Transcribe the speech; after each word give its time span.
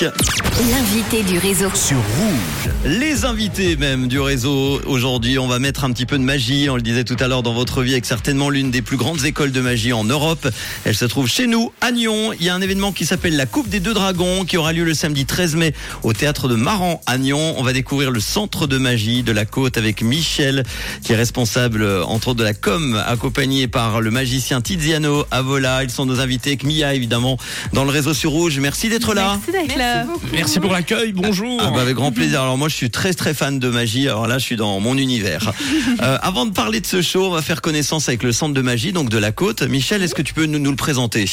Yeah. 0.00 0.47
L'invité 0.58 1.22
du 1.22 1.38
réseau. 1.38 1.70
sur 1.72 1.98
Rouge. 1.98 2.72
Les 2.84 3.24
invités 3.24 3.76
même 3.76 4.08
du 4.08 4.18
réseau 4.18 4.80
aujourd'hui, 4.86 5.38
on 5.38 5.46
va 5.46 5.60
mettre 5.60 5.84
un 5.84 5.92
petit 5.92 6.04
peu 6.04 6.18
de 6.18 6.24
magie, 6.24 6.68
on 6.68 6.74
le 6.74 6.82
disait 6.82 7.04
tout 7.04 7.16
à 7.20 7.28
l'heure 7.28 7.44
dans 7.44 7.52
votre 7.52 7.82
vie 7.82 7.92
avec 7.92 8.04
certainement 8.04 8.50
l'une 8.50 8.72
des 8.72 8.82
plus 8.82 8.96
grandes 8.96 9.24
écoles 9.24 9.52
de 9.52 9.60
magie 9.60 9.92
en 9.92 10.02
Europe. 10.02 10.48
Elle 10.84 10.96
se 10.96 11.04
trouve 11.04 11.28
chez 11.28 11.46
nous 11.46 11.70
à 11.80 11.92
Nyon. 11.92 12.32
Il 12.40 12.44
y 12.44 12.48
a 12.48 12.56
un 12.56 12.60
événement 12.60 12.90
qui 12.90 13.06
s'appelle 13.06 13.36
la 13.36 13.46
Coupe 13.46 13.68
des 13.68 13.78
deux 13.78 13.94
dragons 13.94 14.44
qui 14.44 14.56
aura 14.56 14.72
lieu 14.72 14.82
le 14.82 14.94
samedi 14.94 15.26
13 15.26 15.54
mai 15.54 15.74
au 16.02 16.12
théâtre 16.12 16.48
de 16.48 16.56
Maran 16.56 17.00
à 17.06 17.18
Nyon. 17.18 17.54
On 17.56 17.62
va 17.62 17.72
découvrir 17.72 18.10
le 18.10 18.18
centre 18.18 18.66
de 18.66 18.78
magie 18.78 19.22
de 19.22 19.30
la 19.30 19.44
côte 19.44 19.76
avec 19.76 20.02
Michel 20.02 20.64
qui 21.04 21.12
est 21.12 21.16
responsable 21.16 21.82
euh, 21.82 22.04
entre 22.04 22.28
autres 22.28 22.40
de 22.40 22.44
la 22.44 22.54
com 22.54 23.00
accompagné 23.06 23.68
par 23.68 24.00
le 24.00 24.10
magicien 24.10 24.60
Tiziano 24.60 25.24
Avola. 25.30 25.84
Ils 25.84 25.90
sont 25.90 26.04
nos 26.04 26.18
invités 26.18 26.50
avec 26.50 26.64
Mia 26.64 26.94
évidemment 26.94 27.38
dans 27.74 27.84
le 27.84 27.90
réseau 27.90 28.12
sur 28.12 28.32
Rouge. 28.32 28.58
Merci 28.58 28.88
d'être 28.88 29.14
là. 29.14 29.38
Merci 29.46 29.52
d'être 29.52 29.78
là. 29.78 30.04
Merci 30.32 30.47
pour 30.56 30.72
l'accueil, 30.72 31.12
bonjour. 31.12 31.60
Ah 31.60 31.70
bah 31.70 31.82
avec 31.82 31.94
grand 31.94 32.10
plaisir. 32.10 32.40
Alors 32.40 32.56
moi 32.56 32.68
je 32.68 32.74
suis 32.74 32.90
très 32.90 33.12
très 33.12 33.34
fan 33.34 33.58
de 33.58 33.68
magie. 33.68 34.08
Alors 34.08 34.26
là 34.26 34.38
je 34.38 34.44
suis 34.44 34.56
dans 34.56 34.80
mon 34.80 34.96
univers. 34.96 35.52
Euh, 36.02 36.16
avant 36.22 36.46
de 36.46 36.52
parler 36.52 36.80
de 36.80 36.86
ce 36.86 37.02
show, 37.02 37.24
on 37.24 37.30
va 37.30 37.42
faire 37.42 37.60
connaissance 37.60 38.08
avec 38.08 38.22
le 38.22 38.30
centre 38.30 38.54
de 38.54 38.60
magie 38.60 38.92
donc 38.92 39.08
de 39.08 39.18
la 39.18 39.32
côte. 39.32 39.62
Michel, 39.62 40.02
est-ce 40.02 40.14
que 40.14 40.22
tu 40.22 40.32
peux 40.32 40.46
nous, 40.46 40.58
nous 40.58 40.70
le 40.70 40.76
présenter? 40.76 41.24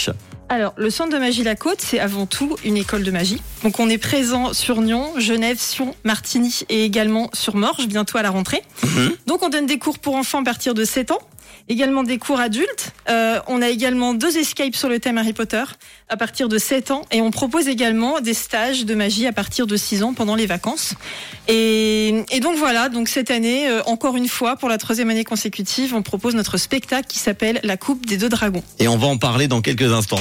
Alors, 0.50 0.74
le 0.78 0.90
centre 0.90 1.12
de 1.12 1.18
magie 1.18 1.44
La 1.44 1.56
Côte, 1.56 1.80
c'est 1.80 2.00
avant 2.00 2.26
tout 2.26 2.56
une 2.64 2.78
école 2.78 3.04
de 3.04 3.12
magie. 3.12 3.42
Donc, 3.64 3.80
on 3.80 3.90
est 3.90 3.98
présent 3.98 4.54
sur 4.54 4.82
Nyon, 4.82 5.14
Genève, 5.18 5.60
Sion, 5.60 5.96
Martigny 6.04 6.62
et 6.70 6.84
également 6.84 7.30
sur 7.34 7.56
Morges, 7.56 7.88
bientôt 7.88 8.18
à 8.18 8.22
la 8.22 8.30
rentrée. 8.30 8.62
Mhm. 8.84 9.12
Donc, 9.26 9.44
on 9.44 9.50
donne 9.50 9.66
des 9.66 9.80
cours 9.80 9.98
pour 9.98 10.16
enfants 10.16 10.42
à 10.42 10.44
partir 10.44 10.74
de 10.74 10.86
7 10.86 11.12
ans. 11.12 11.20
Également 11.68 12.04
des 12.04 12.18
cours 12.18 12.40
adultes. 12.40 12.94
Euh, 13.10 13.40
on 13.48 13.62
a 13.62 13.70
également 13.70 14.14
deux 14.14 14.38
escapes 14.38 14.76
sur 14.76 14.88
le 14.90 15.00
thème 15.00 15.18
Harry 15.18 15.34
Potter 15.34 15.64
à 16.10 16.18
partir 16.18 16.48
de 16.50 16.58
7 16.58 16.92
ans. 16.92 17.02
Et 17.12 17.22
on 17.22 17.32
propose 17.32 17.68
également 17.68 18.20
des 18.22 18.34
stages 18.34 18.86
de 18.86 18.94
magie 18.96 19.26
à 19.28 19.34
partir 19.34 19.66
de 19.68 19.76
6 19.76 20.04
ans 20.04 20.14
pendant 20.14 20.36
les 20.36 20.46
vacances. 20.46 20.94
Et, 21.48 22.24
et 22.32 22.40
donc 22.40 22.58
voilà, 22.58 22.90
donc 22.90 23.08
cette 23.08 23.32
année, 23.32 23.68
euh, 23.70 23.82
encore 23.86 24.16
une 24.18 24.28
fois, 24.28 24.56
pour 24.56 24.70
la 24.70 24.78
troisième 24.78 25.10
année 25.10 25.24
consécutive, 25.24 25.94
on 25.96 26.02
propose 26.02 26.36
notre 26.36 26.58
spectacle 26.58 27.08
qui 27.08 27.20
s'appelle 27.20 27.60
La 27.64 27.78
Coupe 27.78 28.06
des 28.06 28.18
deux 28.18 28.30
dragons. 28.30 28.64
Et 28.80 28.88
on 28.88 28.98
va 28.98 29.08
en 29.08 29.18
parler 29.18 29.48
dans 29.48 29.62
quelques 29.62 29.92
instants. 29.92 30.20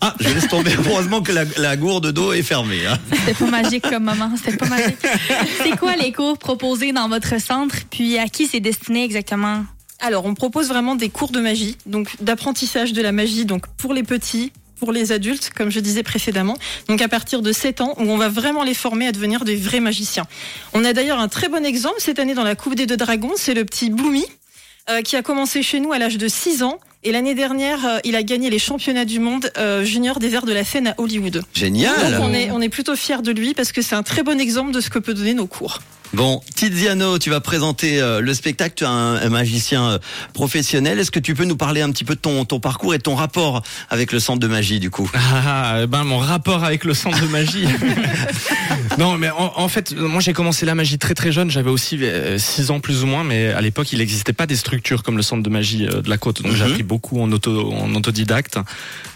Ah, 0.00 0.14
je 0.20 0.28
laisse 0.28 0.46
tomber. 0.48 0.70
Heureusement 0.88 1.22
que 1.22 1.32
la, 1.32 1.44
la 1.56 1.76
gourde 1.76 2.12
d'eau 2.12 2.32
est 2.32 2.42
fermée. 2.42 2.86
hein. 2.86 2.98
C'était 3.12 3.34
pas 3.34 3.50
magique 3.50 3.82
comme 3.88 4.04
moment, 4.04 4.30
c'était 4.36 4.56
pas 4.56 4.66
magique. 4.66 4.96
C'est 5.62 5.76
quoi 5.76 5.96
les 5.96 6.12
cours 6.12 6.38
proposés 6.38 6.92
dans 6.92 7.08
votre 7.08 7.40
centre, 7.40 7.74
puis 7.90 8.16
à 8.16 8.28
qui 8.28 8.46
c'est 8.46 8.60
destiné 8.60 9.04
exactement? 9.04 9.64
Alors, 10.00 10.26
on 10.26 10.34
propose 10.34 10.68
vraiment 10.68 10.94
des 10.94 11.08
cours 11.08 11.30
de 11.30 11.40
magie, 11.40 11.76
donc 11.86 12.10
d'apprentissage 12.20 12.92
de 12.92 13.02
la 13.02 13.12
magie, 13.12 13.44
donc 13.44 13.66
pour 13.76 13.94
les 13.94 14.04
petits, 14.04 14.52
pour 14.78 14.92
les 14.92 15.10
adultes, 15.10 15.50
comme 15.56 15.70
je 15.70 15.80
disais 15.80 16.04
précédemment. 16.04 16.56
Donc 16.88 17.02
à 17.02 17.08
partir 17.08 17.42
de 17.42 17.52
7 17.52 17.80
ans, 17.80 17.94
où 17.98 18.02
on 18.02 18.16
va 18.16 18.28
vraiment 18.28 18.62
les 18.62 18.74
former 18.74 19.08
à 19.08 19.12
devenir 19.12 19.44
des 19.44 19.56
vrais 19.56 19.80
magiciens. 19.80 20.26
On 20.72 20.84
a 20.84 20.92
d'ailleurs 20.92 21.18
un 21.18 21.28
très 21.28 21.48
bon 21.48 21.64
exemple 21.64 21.96
cette 21.98 22.20
année 22.20 22.34
dans 22.34 22.44
la 22.44 22.54
Coupe 22.54 22.76
des 22.76 22.86
deux 22.86 22.96
dragons, 22.96 23.32
c'est 23.36 23.54
le 23.54 23.64
petit 23.64 23.90
Bloomy, 23.90 24.24
euh, 24.88 25.02
qui 25.02 25.16
a 25.16 25.22
commencé 25.22 25.62
chez 25.62 25.80
nous 25.80 25.92
à 25.92 25.98
l'âge 25.98 26.16
de 26.16 26.28
6 26.28 26.62
ans. 26.62 26.78
Et 27.04 27.12
l'année 27.12 27.34
dernière, 27.34 27.86
euh, 27.86 27.98
il 28.04 28.16
a 28.16 28.22
gagné 28.22 28.50
les 28.50 28.58
championnats 28.58 29.04
du 29.04 29.20
monde 29.20 29.50
euh, 29.56 29.84
junior 29.84 30.18
des 30.18 30.34
arts 30.34 30.46
de 30.46 30.52
la 30.52 30.64
scène 30.64 30.88
à 30.88 30.94
Hollywood. 30.98 31.42
Génial. 31.54 32.12
Donc 32.12 32.22
on 32.22 32.34
est, 32.34 32.50
on 32.50 32.60
est 32.60 32.68
plutôt 32.68 32.96
fiers 32.96 33.22
de 33.22 33.30
lui 33.30 33.54
parce 33.54 33.72
que 33.72 33.82
c'est 33.82 33.94
un 33.94 34.02
très 34.02 34.22
bon 34.22 34.40
exemple 34.40 34.72
de 34.72 34.80
ce 34.80 34.90
que 34.90 34.98
peut 34.98 35.14
donner 35.14 35.34
nos 35.34 35.46
cours. 35.46 35.80
Bon, 36.14 36.40
Tiziano, 36.54 37.18
tu 37.18 37.28
vas 37.28 37.40
présenter 37.40 38.00
euh, 38.00 38.20
le 38.20 38.32
spectacle. 38.32 38.74
Tu 38.76 38.84
es 38.84 38.86
un, 38.86 39.28
magicien 39.28 39.90
euh, 39.90 39.98
professionnel. 40.32 40.98
Est-ce 40.98 41.10
que 41.10 41.18
tu 41.20 41.34
peux 41.34 41.44
nous 41.44 41.56
parler 41.56 41.82
un 41.82 41.90
petit 41.90 42.04
peu 42.04 42.14
de 42.14 42.20
ton, 42.20 42.46
ton 42.46 42.60
parcours 42.60 42.94
et 42.94 42.98
ton 42.98 43.14
rapport 43.14 43.62
avec 43.90 44.12
le 44.12 44.18
centre 44.18 44.40
de 44.40 44.46
magie 44.46 44.80
du 44.80 44.90
coup? 44.90 45.10
Ah, 45.14 45.86
ben 45.86 46.04
mon 46.04 46.18
rapport 46.18 46.64
avec 46.64 46.84
le 46.84 46.94
centre 46.94 47.20
de 47.20 47.26
magie. 47.26 47.66
non, 48.98 49.18
mais 49.18 49.28
en, 49.30 49.52
en 49.56 49.68
fait, 49.68 49.94
moi 49.96 50.20
j'ai 50.20 50.32
commencé 50.32 50.64
la 50.64 50.74
magie 50.74 50.98
très 50.98 51.14
très 51.14 51.30
jeune. 51.30 51.50
J'avais 51.50 51.70
aussi 51.70 52.00
6 52.38 52.70
ans 52.70 52.80
plus 52.80 53.02
ou 53.02 53.06
moins, 53.06 53.22
mais 53.22 53.48
à 53.48 53.60
l'époque 53.60 53.92
il 53.92 53.98
n'existait 53.98 54.32
pas 54.32 54.46
des 54.46 54.56
structures 54.56 55.02
comme 55.02 55.16
le 55.16 55.22
centre 55.22 55.42
de 55.42 55.50
magie 55.50 55.86
euh, 55.86 56.00
de 56.00 56.08
la 56.08 56.16
côte. 56.16 56.42
Donc 56.42 56.52
j'ai 56.54 56.64
Mhm. 56.64 56.70
appris 56.70 56.82
beaucoup 56.84 57.20
en, 57.20 57.30
auto, 57.30 57.70
en 57.72 57.94
autodidacte. 57.94 58.58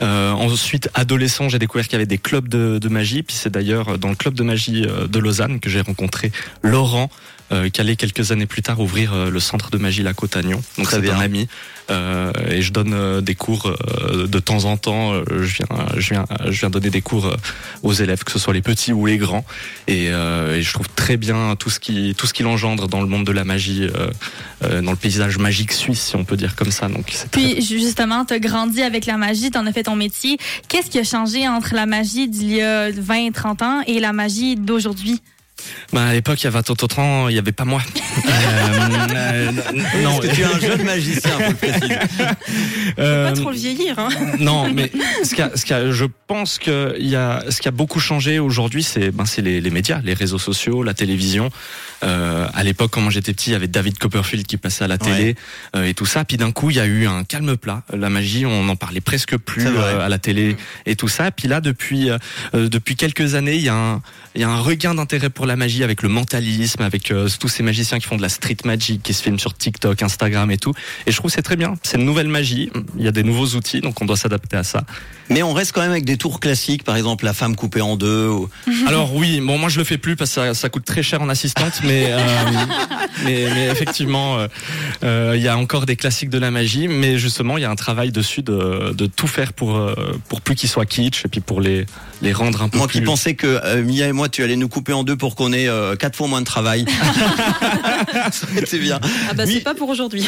Euh, 0.03 0.31
ensuite, 0.33 0.91
adolescent, 0.95 1.49
j'ai 1.49 1.59
découvert 1.59 1.85
qu'il 1.87 1.95
y 1.95 1.97
avait 1.97 2.07
des 2.07 2.19
clubs 2.19 2.49
de, 2.49 2.79
de 2.79 2.89
magie. 2.89 3.23
Puis 3.23 3.35
c'est 3.37 3.51
d'ailleurs 3.51 3.99
dans 3.99 4.11
le 4.11 4.15
club 4.15 4.35
de 4.35 4.43
magie 4.43 4.85
euh, 4.87 5.07
de 5.07 5.19
Lausanne 5.19 5.59
que 5.59 5.71
j'ai 5.71 5.81
rencontré 5.81 6.31
Laurent. 6.83 7.09
Euh, 7.51 7.69
qui 7.69 7.83
allait 7.83 7.97
quelques 7.97 8.33
années 8.33 8.47
plus 8.47 8.63
tard 8.63 8.81
ouvrir 8.81 9.13
euh, 9.13 9.29
le 9.29 9.39
centre 9.39 9.69
de 9.71 9.77
magie 9.77 10.03
La. 10.03 10.15
Donc 10.15 10.89
c'est 10.89 11.11
un 11.11 11.21
ami 11.21 11.49
euh, 11.91 12.33
et 12.49 12.63
je 12.63 12.73
donne 12.73 12.95
euh, 12.95 13.21
des 13.21 13.35
cours 13.35 13.67
euh, 13.67 14.27
de 14.27 14.39
temps 14.39 14.65
en 14.65 14.79
temps. 14.79 15.13
Euh, 15.13 15.23
je 15.43 15.57
viens, 15.59 15.67
je 15.99 16.15
viens, 16.15 16.25
je 16.47 16.59
viens 16.61 16.71
donner 16.71 16.89
des 16.89 17.03
cours 17.03 17.27
euh, 17.27 17.37
aux 17.83 17.93
élèves, 17.93 18.25
que 18.25 18.33
ce 18.33 18.39
soit 18.39 18.55
les 18.55 18.63
petits 18.63 18.95
ou 18.95 19.05
les 19.05 19.19
grands. 19.19 19.45
Et, 19.87 20.07
euh, 20.09 20.57
et 20.57 20.63
je 20.63 20.73
trouve 20.73 20.89
très 20.97 21.19
bien 21.19 21.55
tout 21.57 21.69
ce 21.69 21.79
qui, 21.79 22.15
tout 22.17 22.27
ce 22.27 22.33
qu'il 22.33 22.47
engendre 22.47 22.89
dans 22.89 23.03
le 23.03 23.07
monde 23.07 23.27
de 23.27 23.33
la 23.33 23.45
magie, 23.45 23.83
euh, 23.83 24.09
euh, 24.65 24.81
dans 24.81 24.93
le 24.93 24.97
paysage 24.97 25.37
magique 25.37 25.73
suisse, 25.73 26.01
si 26.01 26.17
on 26.17 26.25
peut 26.25 26.39
dire 26.39 26.57
comme 26.57 26.71
ça. 26.71 26.89
Donc 26.89 27.05
très- 27.07 27.29
Puis 27.33 27.61
justement, 27.61 28.25
tu 28.25 28.33
as 28.33 28.39
grandi 28.39 28.81
avec 28.81 29.05
la 29.05 29.19
magie, 29.19 29.51
tu 29.51 29.59
en 29.59 29.67
as 29.67 29.73
fait 29.75 29.83
ton 29.83 29.97
métier. 29.97 30.39
Qu'est-ce 30.71 30.89
qui 30.89 30.99
a 30.99 31.05
changé 31.05 31.47
entre 31.47 31.75
la 31.75 31.85
magie 31.85 32.29
d'il 32.29 32.51
y 32.55 32.63
a 32.63 32.91
20 32.91 33.33
30 33.35 33.61
ans 33.61 33.83
et 33.87 34.01
la 34.01 34.15
magie 34.15 34.57
d'aujourd'hui? 34.57 35.21
Bah, 35.93 36.07
à 36.07 36.13
l'époque, 36.13 36.41
il 36.43 36.45
y 36.45 36.47
a 36.47 36.51
20 36.51 36.71
ans, 36.71 36.75
30 36.75 36.99
ans, 36.99 37.29
il 37.29 37.33
n'y 37.33 37.39
avait 37.39 37.53
pas 37.53 37.65
moi. 37.65 37.83
Euh, 38.25 39.09
euh, 39.15 39.51
non, 40.03 40.19
Parce 40.19 40.29
que 40.29 40.35
tu 40.35 40.41
es 40.43 40.45
un 40.45 40.59
jeune 40.61 40.83
magicien, 40.85 41.31
faut 41.31 41.51
le 41.51 41.55
préciser. 41.55 41.97
euh, 42.99 43.29
Pas 43.31 43.33
trop 43.37 43.51
le 43.51 43.57
vieillir, 43.57 43.99
hein. 43.99 44.09
Non, 44.39 44.71
mais 44.73 44.91
ce 45.25 45.35
qui 45.35 45.43
a, 45.43 45.51
ce 45.55 45.65
qui 45.65 45.73
a- 45.73 45.91
je 45.91 46.05
pense 46.27 46.59
que 46.59 46.95
il 46.99 47.09
y 47.09 47.17
a, 47.17 47.45
ce 47.51 47.61
qui 47.61 47.69
a 47.69 47.71
beaucoup 47.71 48.01
changé 48.01 48.39
aujourd'hui, 48.39 48.83
c'est 48.83 49.11
ben, 49.11 49.25
c'est 49.25 49.43
les, 49.43 49.61
les 49.61 49.71
médias, 49.71 50.01
les 50.05 50.15
réseaux 50.15 50.39
sociaux, 50.39 50.83
la 50.83 50.95
télévision. 50.95 51.51
Euh, 52.05 52.47
à 52.53 52.65
l'époque, 52.65 52.91
quand 52.93 53.01
moi 53.01 53.11
j'étais 53.13 53.33
petit, 53.33 53.51
il 53.51 53.53
y 53.53 53.57
avait 53.57 53.69
David 53.69 53.97
Copperfield 53.99 54.47
qui 54.47 54.57
passait 54.57 54.85
à 54.85 54.89
la 54.89 54.99
télé 54.99 55.37
euh, 55.77 55.85
et 55.85 55.95
tout 55.95 56.07
ça. 56.07 56.25
Puis 56.25 56.37
d'un 56.37 56.51
coup, 56.51 56.71
il 56.71 56.77
y 56.77 56.81
a 56.81 56.87
eu 56.87 57.07
un 57.07 57.23
calme 57.25 57.57
plat. 57.57 57.83
La 57.93 58.11
magie, 58.11 58.45
on 58.45 58.65
n'en 58.65 58.77
parlait 58.77 59.01
presque 59.01 59.37
plus 59.37 59.67
euh, 59.67 60.05
à 60.05 60.09
la 60.09 60.19
télé 60.19 60.57
et 60.87 60.97
tout 60.97 61.09
ça. 61.09 61.31
Puis 61.31 61.47
là, 61.49 61.61
depuis 61.61 62.11
euh, 62.11 62.19
depuis 62.69 62.97
quelques 62.97 63.35
années, 63.37 63.55
il 63.57 63.63
y 63.63 63.69
a 63.69 63.75
un 63.75 64.03
il 64.35 64.41
y 64.41 64.45
a 64.45 64.49
un 64.49 64.61
regain 64.61 64.95
d'intérêt 64.95 65.29
pour 65.31 65.45
la 65.47 65.52
magie 65.57 65.85
avec 65.85 66.03
le 66.03 66.09
mentalisme, 66.09 66.83
avec 66.83 67.11
euh, 67.11 67.29
tous 67.41 67.49
ces 67.49 67.63
magiciens 67.63 67.99
qui 67.99 68.07
font 68.07 68.17
de 68.17 68.23
la 68.23 68.29
street 68.29 68.57
magic, 68.65 69.03
qui 69.03 69.15
se 69.15 69.23
filment 69.23 69.39
sur 69.39 69.55
TikTok, 69.55 70.03
Instagram 70.03 70.51
et 70.51 70.59
tout. 70.59 70.73
Et 71.07 71.13
je 71.13 71.17
trouve 71.17 71.31
c'est 71.31 71.43
très 71.43 71.57
bien. 71.57 71.75
C'est 71.83 71.97
une 71.99 72.05
nouvelle 72.05 72.29
magie. 72.29 72.71
Il 72.99 73.05
y 73.05 73.09
a 73.09 73.13
des 73.13 73.23
nouveaux 73.23 73.47
outils, 73.57 73.81
donc 73.81 74.01
on 74.01 74.05
doit 74.05 74.17
s'adapter 74.17 74.57
à 74.57 74.63
ça. 74.65 74.85
Mais 75.31 75.43
on 75.43 75.53
reste 75.55 75.73
quand 75.73 75.81
même 75.81 75.93
avec 75.93 76.05
des 76.05 76.17
tours 76.19 76.41
classiques, 76.41 76.85
par 76.85 76.97
exemple 76.97 77.25
la 77.25 77.33
femme 77.33 77.57
coupée 77.57 77.81
en 77.81 77.97
deux. 77.97 78.29
ou- 78.29 78.49
Alors 78.87 79.15
oui, 79.15 79.41
bon 79.41 79.57
moi 79.59 79.69
je 79.69 79.79
le 79.79 79.85
fais 79.85 79.97
plus 79.99 80.17
parce 80.17 80.31
que 80.31 80.35
ça, 80.35 80.55
ça 80.55 80.69
coûte 80.69 80.85
très 80.85 81.03
cher 81.03 81.23
en 81.23 81.29
assistante, 81.29 81.81
mais 81.85 82.07
euh, 82.11 82.19
mais, 83.25 83.47
mais 83.55 83.67
effectivement 83.69 84.39
euh, 84.39 84.49
euh, 85.05 85.33
il 85.37 85.43
y 85.43 85.49
a 85.49 85.57
encore 85.57 85.87
des 85.87 85.97
classiques 85.97 86.31
de 86.31 86.39
la 86.39 86.51
magie, 86.51 86.89
mais 86.89 87.19
justement 87.19 87.57
il 87.57 87.63
y 87.63 87.65
a 87.65 87.71
un 87.71 87.77
travail 87.77 88.11
dessus 88.13 88.43
de, 88.43 88.93
de 88.93 89.07
tout 89.07 89.27
faire 89.27 89.53
pour 89.53 89.77
euh, 89.77 89.95
pour 90.29 90.41
plus 90.41 90.55
qu'ils 90.55 90.69
soient 90.69 90.87
kitsch 90.87 91.25
et 91.25 91.29
puis 91.29 91.41
pour 91.41 91.61
les 91.61 91.87
les 92.21 92.33
rendre 92.33 92.63
un 92.63 92.69
peu 92.69 92.79
Moi 92.79 92.87
plus. 92.89 93.01
qui 93.01 93.05
pensais 93.05 93.35
que 93.35 93.47
euh, 93.65 93.83
Mia 93.83 94.07
et 94.07 94.13
moi, 94.13 94.29
tu 94.29 94.45
allais 94.45 94.55
nous 94.55 94.69
couper 94.69 94.93
en 94.93 95.03
deux 95.03 95.17
pour 95.17 95.35
qu'on 95.43 95.53
ait 95.53 95.69
euh, 95.69 95.97
quatre 95.97 96.15
fois 96.17 96.29
moins 96.29 96.41
de 96.41 96.47
travail. 96.47 96.85
Ça 98.31 98.47
aurait 98.51 98.61
été 98.63 98.79
bien. 98.79 99.01
Ah 99.29 99.35
bah 99.35 99.45
Mi- 99.47 99.55
c'est 99.55 99.61
pas 99.61 99.75
pour 99.75 99.89
aujourd'hui. 99.89 100.25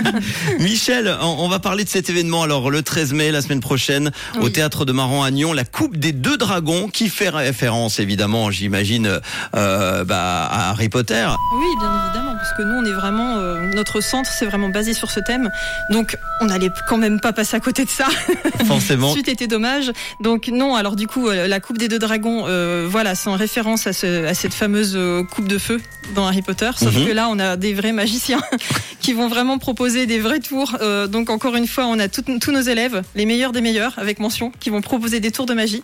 Michel, 0.58 1.16
on, 1.20 1.36
on 1.38 1.48
va 1.48 1.58
parler 1.58 1.84
de 1.84 1.88
cet 1.88 2.10
événement. 2.10 2.42
Alors 2.42 2.70
le 2.70 2.82
13 2.82 3.12
mai, 3.12 3.30
la 3.30 3.40
semaine 3.42 3.60
prochaine, 3.60 4.10
au 4.40 4.48
théâtre 4.48 4.84
de 4.84 4.92
Maran 4.92 5.22
à 5.22 5.30
Nyon, 5.30 5.52
la 5.52 5.64
Coupe 5.64 5.96
des 5.96 6.12
deux 6.12 6.36
dragons, 6.36 6.88
qui 6.88 7.08
fait 7.08 7.28
référence 7.28 8.00
évidemment, 8.00 8.50
j'imagine, 8.50 9.20
euh, 9.54 10.04
bah, 10.04 10.44
à 10.50 10.70
Harry 10.70 10.88
Potter. 10.88 11.26
Oui, 11.58 11.66
bien 11.78 11.90
évidemment, 12.04 12.34
parce 12.36 12.52
que 12.56 12.62
nous, 12.62 12.74
on 12.74 12.84
est 12.84 12.92
vraiment, 12.98 13.36
euh, 13.36 13.72
notre 13.74 14.00
centre, 14.00 14.30
c'est 14.30 14.46
vraiment 14.46 14.68
basé 14.70 14.92
sur 14.94 15.10
ce 15.10 15.20
thème. 15.20 15.50
Donc, 15.90 16.16
on 16.40 16.46
n'allait 16.46 16.70
quand 16.88 16.98
même 16.98 17.20
pas 17.20 17.32
passer 17.32 17.56
à 17.56 17.60
côté 17.60 17.84
de 17.84 17.90
ça. 17.90 18.06
Forcément. 18.66 19.12
Suite 19.12 19.28
était 19.28 19.46
dommage. 19.46 19.92
Donc 20.20 20.48
non, 20.48 20.74
alors 20.76 20.96
du 20.96 21.06
coup, 21.06 21.28
euh, 21.28 21.46
la 21.46 21.60
coupe 21.60 21.78
des 21.78 21.88
deux 21.88 21.98
dragons, 21.98 22.44
euh, 22.48 22.86
voilà, 22.90 23.14
c'est 23.14 23.28
en 23.28 23.36
référence 23.36 23.86
à, 23.86 23.92
ce, 23.92 24.26
à 24.26 24.34
cette 24.48 24.54
fameuse 24.58 24.94
euh, 24.96 25.22
coupe 25.24 25.46
de 25.46 25.58
feu 25.58 25.78
dans 26.14 26.26
Harry 26.26 26.40
Potter. 26.40 26.70
Sauf 26.78 26.94
Mhm. 26.96 27.06
que 27.06 27.12
là, 27.12 27.28
on 27.30 27.38
a 27.38 27.56
des 27.58 27.74
vrais 27.74 27.92
magiciens 27.92 28.40
qui 29.00 29.12
vont 29.12 29.28
vraiment 29.28 29.58
proposer 29.58 30.06
des 30.06 30.20
vrais 30.20 30.40
tours. 30.40 30.74
Euh, 30.80 31.06
donc 31.06 31.28
encore 31.28 31.54
une 31.54 31.66
fois, 31.66 31.84
on 31.86 31.98
a 31.98 32.08
tout- 32.08 32.24
tous 32.40 32.50
nos 32.50 32.62
élèves, 32.62 33.02
les 33.14 33.26
meilleurs 33.26 33.52
des 33.52 33.60
meilleurs, 33.60 33.92
avec 33.98 34.18
mention, 34.20 34.50
qui 34.58 34.70
vont 34.70 34.80
proposer 34.80 35.20
des 35.20 35.30
tours 35.30 35.44
de 35.44 35.52
magie. 35.52 35.82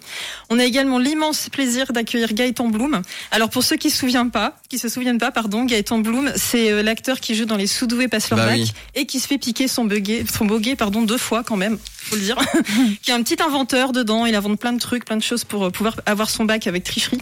On 0.49 0.59
a 0.59 0.65
également 0.65 0.99
l'immense 0.99 1.51
plaisir 1.51 1.93
d'accueillir 1.93 2.33
Gaëtan 2.33 2.69
Bloom. 2.69 3.03
Alors 3.33 3.51
pour 3.51 3.63
ceux 3.65 3.77
qui 3.77 3.91
se 3.91 3.99
souviennent 3.99 4.31
pas, 4.31 4.57
qui 4.71 4.79
se 4.79 4.89
souviennent 4.89 5.19
pas, 5.19 5.31
pardon, 5.31 5.65
Gaëtan 5.67 5.99
Bloom, 5.99 6.33
c'est 6.37 6.73
euh, 6.73 6.83
l'acteur 6.83 7.21
qui 7.21 7.35
joue 7.35 7.45
dans 7.45 7.57
Les 7.59 7.67
Soudoués 7.67 8.09
passent 8.09 8.31
leur 8.31 8.39
Bah 8.39 8.49
oui. 8.53 8.73
et 8.95 9.05
qui 9.05 9.21
se 9.21 9.27
fait 9.27 9.37
piquer 9.39 9.69
son 9.69 9.85
boguet, 9.85 10.25
son 10.35 10.47
boguet, 10.47 10.75
pardon, 10.75 11.03
deux 11.03 11.19
fois 11.19 11.43
quand 11.45 11.57
même, 11.59 11.77
faut 12.05 12.17
le 12.17 12.23
dire. 12.23 12.37
qui 13.03 13.11
est 13.11 13.15
un 13.15 13.23
petit 13.23 13.43
inventeur 13.43 13.93
dedans. 13.93 14.27
Il 14.27 14.35
invente 14.35 14.59
plein 14.59 14.73
de 14.73 14.79
trucs, 14.79 15.05
plein 15.05 15.17
de 15.17 15.23
choses 15.23 15.45
pour 15.45 15.65
euh, 15.65 15.71
pouvoir 15.71 15.97
avoir 16.07 16.31
son 16.31 16.45
bac 16.45 16.67
avec 16.67 16.85
tricherie. 16.85 17.21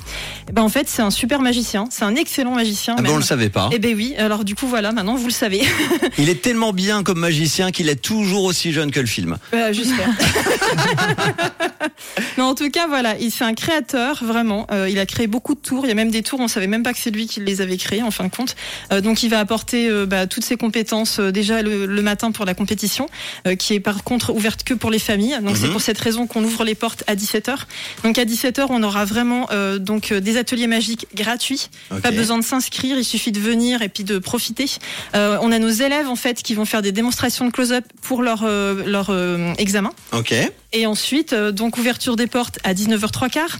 Et 0.48 0.52
ben 0.52 0.62
en 0.62 0.68
fait, 0.68 0.88
c'est 0.88 1.02
un 1.02 1.10
super 1.10 1.40
magicien. 1.40 1.86
C'est 1.90 2.04
un 2.04 2.14
excellent 2.16 2.54
magicien. 2.54 2.96
Ah 2.98 3.02
ben, 3.02 3.10
on 3.10 3.16
le 3.16 3.22
savait 3.22 3.48
pas. 3.48 3.70
Eh 3.72 3.78
ben 3.78 3.94
oui. 3.94 4.14
Alors 4.18 4.44
du 4.44 4.54
coup 4.54 4.66
voilà, 4.66 4.92
maintenant 4.92 5.14
vous 5.14 5.26
le 5.26 5.32
savez. 5.32 5.62
Il 6.18 6.28
est 6.28 6.42
tellement 6.42 6.72
bien 6.72 7.02
comme 7.02 7.18
magicien 7.18 7.70
qu'il 7.70 7.88
est 7.88 7.96
toujours 7.96 8.44
aussi 8.44 8.72
jeune 8.72 8.90
que 8.90 9.00
le 9.00 9.06
film. 9.06 9.36
Euh, 9.54 9.72
J'espère. 9.72 10.08
Mais 12.36 12.42
en 12.42 12.54
tout 12.54 12.70
cas, 12.70 12.86
voilà, 12.86 13.16
il 13.18 13.30
c'est 13.30 13.44
un 13.44 13.54
créateur 13.54 14.22
vraiment. 14.22 14.66
Euh, 14.70 14.88
il 14.88 14.98
a 14.98 15.06
créé 15.06 15.26
beaucoup 15.26 15.54
de 15.54 15.60
tours. 15.60 15.84
Il 15.84 15.88
y 15.88 15.92
a 15.92 15.94
même 15.94 16.10
des 16.10 16.22
tours, 16.22 16.40
on 16.40 16.48
savait 16.48 16.66
même 16.66 16.82
pas 16.82 16.92
que 16.92 16.98
c'est 16.98 17.10
lui 17.10 17.26
qui 17.26 17.40
les 17.40 17.60
avait 17.60 17.76
créés 17.76 18.02
en 18.02 18.10
fin 18.10 18.24
de 18.24 18.30
compte. 18.30 18.56
Euh, 18.92 19.00
donc, 19.00 19.22
il 19.22 19.30
va 19.30 19.38
apporter 19.38 19.90
bah, 20.06 20.26
toutes 20.26 20.44
ses 20.44 20.56
compétences 20.56 21.20
déjà 21.20 21.62
le, 21.62 21.86
le 21.86 22.02
matin 22.02 22.32
pour 22.32 22.44
la 22.44 22.54
compétition, 22.54 23.08
qui 23.58 23.74
est 23.74 23.80
par 23.80 24.04
contre 24.04 24.34
ouverte 24.34 24.64
que 24.64 24.71
pour 24.76 24.90
les 24.90 24.98
familles. 24.98 25.38
Donc, 25.42 25.56
c'est 25.56 25.66
Mhm. 25.66 25.72
pour 25.72 25.80
cette 25.80 25.98
raison 25.98 26.26
qu'on 26.26 26.42
ouvre 26.44 26.64
les 26.64 26.74
portes 26.74 27.04
à 27.06 27.14
17h. 27.14 27.66
Donc, 28.04 28.18
à 28.18 28.24
17h, 28.24 28.66
on 28.70 28.82
aura 28.82 29.04
vraiment 29.04 29.48
euh, 29.52 29.78
donc 29.78 30.12
euh, 30.12 30.20
des 30.20 30.36
ateliers 30.36 30.66
magiques 30.66 31.06
gratuits. 31.14 31.68
Pas 32.02 32.10
besoin 32.10 32.38
de 32.38 32.44
s'inscrire, 32.44 32.96
il 32.98 33.04
suffit 33.04 33.32
de 33.32 33.40
venir 33.40 33.82
et 33.82 33.88
puis 33.88 34.04
de 34.04 34.18
profiter. 34.18 34.66
Euh, 35.14 35.38
on 35.42 35.52
a 35.52 35.58
nos 35.58 35.70
élèves 35.70 36.08
en 36.08 36.16
fait 36.16 36.42
qui 36.42 36.54
vont 36.54 36.64
faire 36.64 36.82
des 36.82 36.92
démonstrations 36.92 37.46
de 37.46 37.50
close-up 37.52 37.84
pour 38.02 38.22
leur 38.22 38.42
euh, 38.44 38.82
leur 38.86 39.08
euh, 39.10 39.52
examen. 39.58 39.90
Ok. 40.12 40.34
Et 40.72 40.86
ensuite, 40.86 41.32
euh, 41.32 41.52
donc 41.52 41.76
ouverture 41.78 42.16
des 42.16 42.26
portes 42.26 42.58
à 42.64 42.72
19h03 42.74 43.28
quart. 43.30 43.58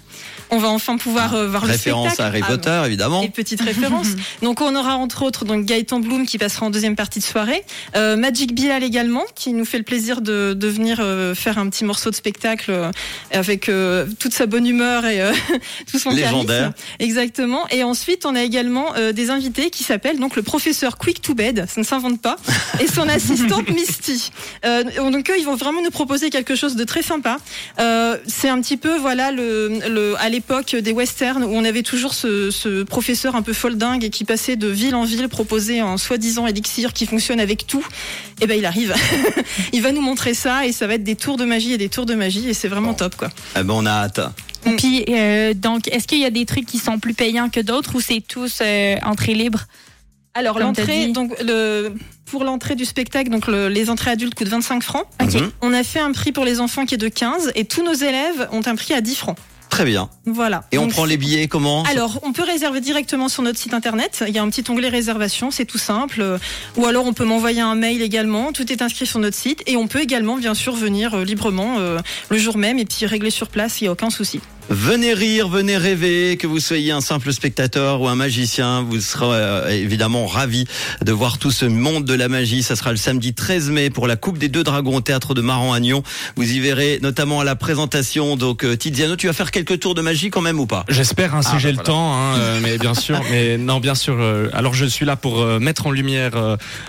On 0.50 0.58
va 0.58 0.68
enfin 0.68 0.96
pouvoir 0.98 1.34
euh, 1.34 1.46
voir 1.48 1.64
le 1.64 1.72
Référence 1.72 2.08
spectacle. 2.14 2.22
à 2.22 2.26
Harry 2.26 2.40
Ah, 2.44 2.50
Potter, 2.50 2.82
évidemment. 2.86 3.22
et 3.22 3.28
petite 3.30 3.60
référence. 3.62 4.08
donc 4.42 4.60
on 4.60 4.74
aura 4.76 4.96
entre 4.96 5.22
autres 5.22 5.44
donc 5.44 5.64
Gaëtan 5.64 6.00
Bloom 6.00 6.26
qui 6.26 6.36
passera 6.38 6.66
en 6.66 6.70
deuxième 6.70 6.96
partie 6.96 7.18
de 7.20 7.24
soirée, 7.24 7.64
euh, 7.96 8.16
Magic 8.16 8.54
Bilal 8.54 8.82
également 8.82 9.22
qui 9.34 9.52
nous 9.52 9.64
fait 9.64 9.78
le 9.78 9.84
plaisir 9.84 10.20
de, 10.20 10.52
de 10.54 10.68
venir 10.68 10.98
euh, 11.00 11.34
faire 11.34 11.58
un 11.58 11.68
petit 11.70 11.84
morceau 11.84 12.10
de 12.10 12.14
spectacle 12.14 12.70
euh, 12.70 12.90
avec 13.30 13.68
euh, 13.68 14.06
toute 14.18 14.34
sa 14.34 14.46
bonne 14.46 14.66
humeur 14.66 15.06
et 15.06 15.22
euh, 15.22 15.32
tout 15.90 15.98
son 15.98 16.10
Légendaire. 16.10 16.72
charisme. 16.72 16.74
Exactement. 16.98 17.66
Et 17.70 17.82
ensuite 17.82 18.26
on 18.26 18.34
a 18.34 18.42
également 18.42 18.94
euh, 18.96 19.12
des 19.12 19.30
invités 19.30 19.70
qui 19.70 19.84
s'appellent 19.84 20.18
donc 20.18 20.36
le 20.36 20.42
professeur 20.42 20.98
Quick 20.98 21.22
to 21.22 21.34
Bed, 21.34 21.66
ça 21.68 21.80
ne 21.80 21.86
s'invente 21.86 22.20
pas, 22.20 22.36
et 22.80 22.86
son 22.88 23.08
assistante 23.08 23.68
Misty. 23.70 24.30
Euh, 24.66 24.82
donc 25.10 25.30
eux 25.30 25.34
ils 25.38 25.44
vont 25.46 25.56
vraiment 25.56 25.82
nous 25.82 25.90
proposer 25.90 26.28
quelque 26.30 26.54
chose 26.54 26.76
de 26.76 26.84
très 26.84 27.01
sympa. 27.02 27.38
Euh, 27.80 28.16
c'est 28.26 28.48
un 28.48 28.60
petit 28.60 28.76
peu 28.76 28.96
voilà 28.98 29.30
le, 29.30 29.68
le 29.88 30.14
à 30.18 30.28
l'époque 30.28 30.74
des 30.76 30.92
westerns 30.92 31.42
où 31.44 31.50
on 31.54 31.64
avait 31.64 31.82
toujours 31.82 32.14
ce, 32.14 32.50
ce 32.50 32.82
professeur 32.82 33.36
un 33.36 33.42
peu 33.42 33.52
foldingue 33.52 34.04
et 34.04 34.10
qui 34.10 34.24
passait 34.24 34.56
de 34.56 34.68
ville 34.68 34.94
en 34.94 35.04
ville 35.04 35.28
proposer 35.28 35.80
un 35.80 35.96
soi-disant 35.96 36.46
élixir 36.46 36.92
qui 36.92 37.06
fonctionne 37.06 37.40
avec 37.40 37.66
tout. 37.66 37.84
Et 38.40 38.46
ben 38.46 38.58
il 38.58 38.66
arrive. 38.66 38.94
il 39.72 39.82
va 39.82 39.92
nous 39.92 40.00
montrer 40.00 40.34
ça 40.34 40.66
et 40.66 40.72
ça 40.72 40.86
va 40.86 40.94
être 40.94 41.04
des 41.04 41.16
tours 41.16 41.36
de 41.36 41.44
magie 41.44 41.72
et 41.72 41.78
des 41.78 41.88
tours 41.88 42.06
de 42.06 42.14
magie 42.14 42.48
et 42.48 42.54
c'est 42.54 42.68
vraiment 42.68 42.90
Bon. 42.90 42.94
top 42.94 43.16
quoi. 43.16 43.30
Ah 43.54 43.62
ben, 43.62 43.74
on 43.74 43.86
a 43.86 43.90
hâte. 43.90 44.20
Mm. 44.66 44.76
Puis, 44.76 45.04
euh, 45.08 45.54
donc, 45.54 45.88
est-ce 45.88 46.06
qu'il 46.06 46.18
y 46.18 46.24
a 46.24 46.30
des 46.30 46.46
trucs 46.46 46.66
qui 46.66 46.78
sont 46.78 46.98
plus 46.98 47.14
payants 47.14 47.48
que 47.48 47.60
d'autres 47.60 47.94
ou 47.96 48.00
c'est 48.00 48.20
tous 48.20 48.58
euh, 48.60 48.96
entrée 49.04 49.34
libre? 49.34 49.60
Alors 50.34 50.58
l'entrée 50.58 51.08
donc 51.08 51.34
le 51.42 51.92
pour 52.32 52.44
l'entrée 52.44 52.74
du 52.76 52.86
spectacle 52.86 53.28
donc 53.30 53.46
le- 53.46 53.68
les 53.68 53.90
entrées 53.90 54.10
adultes 54.10 54.34
coûtent 54.34 54.48
25 54.48 54.82
francs. 54.82 55.04
On 55.60 55.74
a 55.74 55.84
fait 55.84 56.00
un 56.00 56.12
prix 56.12 56.32
pour 56.32 56.46
les 56.46 56.60
enfants 56.60 56.86
qui 56.86 56.94
est 56.94 56.98
de 56.98 57.08
15 57.08 57.52
et 57.54 57.66
tous 57.66 57.82
nos 57.84 57.92
élèves 57.92 58.48
ont 58.52 58.62
un 58.64 58.74
prix 58.74 58.94
à 58.94 59.02
10 59.02 59.14
francs. 59.16 59.36
Très 59.72 59.86
bien. 59.86 60.10
Voilà. 60.26 60.64
Et 60.70 60.76
on 60.76 60.82
Donc, 60.82 60.92
prend 60.92 61.06
les 61.06 61.16
billets 61.16 61.48
comment 61.48 61.82
Alors, 61.84 62.20
on 62.24 62.34
peut 62.34 62.42
réserver 62.42 62.82
directement 62.82 63.30
sur 63.30 63.42
notre 63.42 63.58
site 63.58 63.72
internet. 63.72 64.22
Il 64.28 64.34
y 64.34 64.38
a 64.38 64.42
un 64.42 64.50
petit 64.50 64.70
onglet 64.70 64.90
réservation, 64.90 65.50
c'est 65.50 65.64
tout 65.64 65.78
simple. 65.78 66.20
Euh, 66.20 66.36
Ou 66.76 66.84
alors, 66.84 67.06
on 67.06 67.14
peut 67.14 67.24
m'envoyer 67.24 67.62
un 67.62 67.74
mail 67.74 68.02
également. 68.02 68.52
Tout 68.52 68.70
est 68.70 68.82
inscrit 68.82 69.06
sur 69.06 69.18
notre 69.18 69.34
site. 69.34 69.62
Et 69.66 69.78
on 69.78 69.86
peut 69.86 70.02
également, 70.02 70.36
bien 70.36 70.52
sûr, 70.52 70.74
venir 70.74 71.14
euh, 71.14 71.24
librement 71.24 71.78
euh, 71.78 71.98
le 72.28 72.36
jour 72.36 72.58
même 72.58 72.78
et 72.78 72.84
puis 72.84 73.06
régler 73.06 73.30
sur 73.30 73.48
place. 73.48 73.80
Il 73.80 73.84
n'y 73.84 73.88
a 73.88 73.92
aucun 73.92 74.10
souci. 74.10 74.40
Venez 74.68 75.12
rire, 75.12 75.48
venez 75.48 75.76
rêver, 75.76 76.36
que 76.36 76.46
vous 76.46 76.60
soyez 76.60 76.92
un 76.92 77.00
simple 77.00 77.32
spectateur 77.32 78.00
ou 78.00 78.06
un 78.06 78.14
magicien, 78.14 78.82
vous 78.82 79.00
serez 79.00 79.26
euh, 79.28 79.68
évidemment 79.68 80.26
ravis 80.26 80.66
de 81.04 81.12
voir 81.12 81.38
tout 81.38 81.50
ce 81.50 81.64
monde 81.66 82.04
de 82.04 82.14
la 82.14 82.28
magie. 82.28 82.62
Ça 82.62 82.76
sera 82.76 82.92
le 82.92 82.96
samedi 82.96 83.34
13 83.34 83.70
mai 83.70 83.90
pour 83.90 84.06
la 84.06 84.14
Coupe 84.14 84.38
des 84.38 84.48
Deux 84.48 84.62
Dragons 84.62 84.96
au 84.96 85.00
théâtre 85.00 85.34
de 85.34 85.40
Maran-Agnon. 85.40 86.04
Vous 86.36 86.50
y 86.50 86.60
verrez 86.60 87.00
notamment 87.02 87.40
à 87.40 87.44
la 87.44 87.56
présentation. 87.56 88.36
Donc 88.36 88.64
Tiziano, 88.78 89.16
tu 89.16 89.26
vas 89.26 89.32
faire 89.32 89.50
quelques 89.64 89.80
tours 89.80 89.94
de 89.94 90.02
magie 90.02 90.30
quand 90.30 90.40
même 90.40 90.60
ou 90.60 90.66
pas? 90.66 90.84
J'espère, 90.88 91.34
hein, 91.34 91.42
si 91.42 91.48
Ah, 91.54 91.58
j'ai 91.58 91.68
bah 91.68 91.70
le 91.70 91.74
voilà. 91.76 91.86
temps, 91.86 92.14
hein, 92.14 92.36
euh, 92.38 92.58
mais 92.62 92.78
bien 92.78 92.94
sûr, 92.94 93.20
mais 93.30 93.58
non, 93.58 93.80
bien 93.80 93.94
sûr. 93.94 94.16
euh, 94.18 94.48
alors, 94.52 94.74
je 94.74 94.84
suis 94.86 95.04
là 95.04 95.16
pour 95.16 95.40
euh, 95.40 95.58
mettre 95.58 95.86
en 95.86 95.90
lumière 95.90 96.32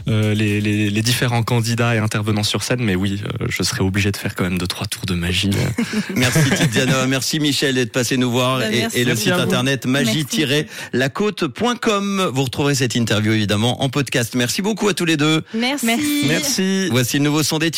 les, 0.08 0.62
les, 0.62 0.90
les 0.90 1.02
différents 1.02 1.44
candidats 1.44 1.96
et 1.96 2.00
intervenants 2.00 2.44
sur 2.44 2.64
scène, 2.64 2.82
mais 2.82 2.96
oui, 2.96 3.22
euh, 3.42 3.46
je 3.50 3.64
serai 3.64 3.82
obligé 3.84 4.12
de 4.12 4.18
faire 4.18 4.36
quand 4.36 4.44
même 4.44 4.58
deux 4.58 4.68
trois 4.68 4.88
tours 4.88 5.06
de 5.06 5.14
magie. 5.16 5.50
Merci 6.16 6.50
Tiziano, 6.52 7.08
merci 7.08 7.40
Michel 7.40 7.76
d'être 7.76 7.92
passé 7.92 8.18
nous 8.18 8.32
voir 8.32 8.60
Bah, 8.60 8.66
et, 8.72 9.04
le 9.04 9.16
site 9.16 9.32
internet 9.34 9.86
magie-lacôte.com. 9.86 12.30
Vous 12.34 12.44
retrouverez 12.44 12.76
cette 12.76 12.96
interview 12.96 13.34
évidemment 13.34 13.84
en 13.84 13.90
podcast. 13.90 14.36
Merci 14.36 14.62
beaucoup 14.62 14.88
à 14.88 14.94
tous 14.94 15.06
les 15.06 15.18
deux. 15.18 15.42
Merci. 15.54 15.86
Merci. 15.86 16.24
Merci. 16.28 16.88
Voici 16.92 17.18
le 17.18 17.24
nouveau 17.24 17.44
son 17.44 17.60
des. 17.60 17.72